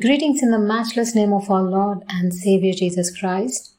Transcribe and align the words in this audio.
Greetings 0.00 0.42
in 0.42 0.50
the 0.50 0.58
matchless 0.58 1.14
name 1.14 1.32
of 1.32 1.48
our 1.48 1.62
Lord 1.62 2.02
and 2.08 2.34
Savior 2.34 2.72
Jesus 2.74 3.16
Christ 3.16 3.76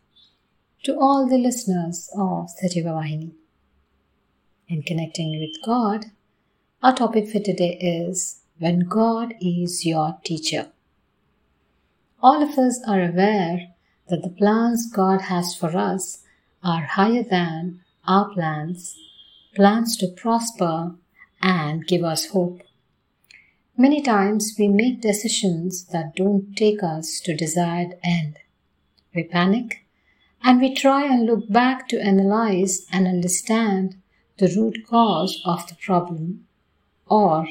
to 0.83 0.97
all 0.97 1.27
the 1.27 1.37
listeners 1.37 2.09
of 2.15 2.47
Sajeeva 2.57 2.93
Vahini. 2.93 3.33
In 4.69 4.81
connecting 4.81 5.37
with 5.39 5.63
God, 5.63 6.05
our 6.81 6.95
topic 6.95 7.27
for 7.27 7.39
today 7.39 7.77
is 7.79 8.39
When 8.57 8.87
God 8.87 9.35
is 9.41 9.85
Your 9.85 10.17
Teacher. 10.23 10.69
All 12.23 12.41
of 12.41 12.57
us 12.57 12.79
are 12.87 13.03
aware 13.03 13.67
that 14.09 14.23
the 14.23 14.29
plans 14.29 14.89
God 14.89 15.23
has 15.23 15.53
for 15.53 15.77
us 15.77 16.23
are 16.63 16.85
higher 16.85 17.23
than 17.23 17.81
our 18.07 18.29
plans, 18.29 18.97
plans 19.53 19.95
to 19.97 20.07
prosper 20.07 20.95
and 21.43 21.85
give 21.85 22.03
us 22.03 22.27
hope. 22.27 22.61
Many 23.79 24.01
times 24.01 24.55
we 24.57 24.67
make 24.67 25.01
decisions 25.01 25.85
that 25.91 26.15
don't 26.15 26.55
take 26.55 26.81
us 26.81 27.19
to 27.19 27.35
desired 27.35 27.93
end. 28.03 28.39
We 29.13 29.23
panic 29.23 29.85
and 30.43 30.59
we 30.59 30.73
try 30.73 31.05
and 31.05 31.27
look 31.27 31.47
back 31.47 31.87
to 31.89 32.01
analyze 32.01 32.87
and 32.91 33.05
understand 33.05 34.01
the 34.39 34.51
root 34.57 34.87
cause 34.87 35.39
of 35.45 35.67
the 35.67 35.75
problem 35.75 36.47
or 37.05 37.47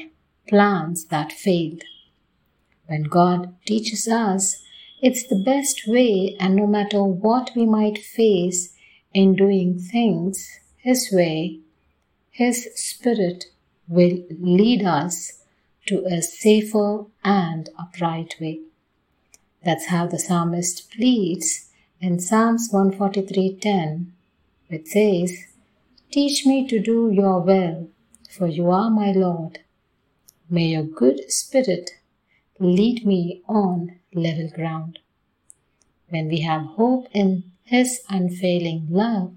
plans 0.49 1.05
that 1.05 1.31
failed. 1.31 1.83
When 2.87 3.03
God 3.03 3.55
teaches 3.65 4.05
us, 4.05 4.61
it's 5.01 5.25
the 5.25 5.41
best 5.41 5.87
way, 5.87 6.35
and 6.41 6.57
no 6.57 6.67
matter 6.67 7.03
what 7.03 7.51
we 7.55 7.65
might 7.65 7.99
face 7.99 8.73
in 9.13 9.33
doing 9.33 9.79
things 9.79 10.45
His 10.75 11.09
way, 11.09 11.61
His 12.31 12.67
Spirit 12.75 13.45
will 13.87 14.25
lead 14.29 14.83
us 14.83 15.37
to 15.87 16.05
a 16.05 16.21
safer 16.21 17.05
and 17.23 17.69
upright 17.79 18.35
way. 18.39 18.61
That's 19.63 19.87
how 19.87 20.07
the 20.07 20.19
psalmist 20.19 20.91
pleads 20.91 21.69
in 21.99 22.19
Psalms 22.19 22.69
143:10, 22.71 24.11
which 24.67 24.87
says, 24.87 25.45
Teach 26.11 26.45
me 26.45 26.67
to 26.67 26.79
do 26.79 27.09
your 27.11 27.41
will, 27.41 27.89
for 28.29 28.47
you 28.47 28.69
are 28.69 28.89
my 28.89 29.11
Lord. 29.11 29.59
May 30.49 30.67
your 30.67 30.83
good 30.83 31.31
spirit 31.31 31.91
lead 32.59 33.05
me 33.05 33.41
on 33.47 33.99
level 34.13 34.49
ground. 34.49 34.99
When 36.09 36.27
we 36.27 36.41
have 36.41 36.75
hope 36.77 37.07
in 37.13 37.51
His 37.63 38.01
unfailing 38.09 38.87
love, 38.89 39.35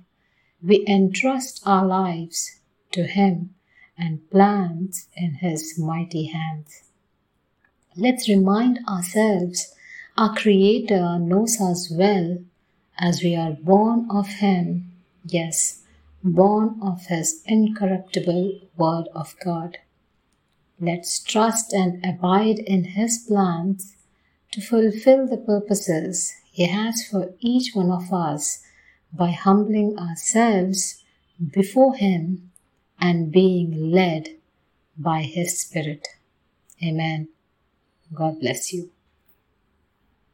we 0.62 0.84
entrust 0.86 1.62
our 1.66 1.86
lives 1.86 2.60
to 2.92 3.04
Him 3.04 3.54
and 4.00 4.28
plans 4.30 5.08
in 5.14 5.34
His 5.34 5.78
mighty 5.78 6.26
hands. 6.26 6.84
Let's 7.96 8.28
remind 8.28 8.80
ourselves 8.88 9.74
our 10.16 10.34
Creator 10.34 11.18
knows 11.18 11.60
us 11.60 11.90
well 11.90 12.38
as 12.98 13.22
we 13.22 13.36
are 13.36 13.52
born 13.52 14.08
of 14.10 14.26
Him, 14.28 14.92
yes, 15.24 15.82
born 16.24 16.78
of 16.82 17.06
His 17.06 17.42
incorruptible 17.46 18.60
Word 18.76 19.08
of 19.14 19.36
God. 19.44 19.78
Let's 20.80 21.22
trust 21.22 21.72
and 21.72 22.04
abide 22.04 22.58
in 22.60 22.84
His 22.84 23.24
plans 23.28 23.96
to 24.52 24.60
fulfill 24.60 25.26
the 25.26 25.36
purposes 25.36 26.32
He 26.50 26.66
has 26.66 27.04
for 27.04 27.34
each 27.40 27.74
one 27.74 27.90
of 27.90 28.12
us 28.12 28.62
by 29.12 29.30
humbling 29.30 29.98
ourselves 29.98 31.02
before 31.52 31.94
Him 31.94 32.49
and 33.00 33.32
being 33.32 33.90
led 33.90 34.36
by 34.96 35.22
His 35.22 35.58
Spirit. 35.60 36.06
Amen. 36.84 37.28
God 38.14 38.40
bless 38.40 38.72
you. 38.72 38.90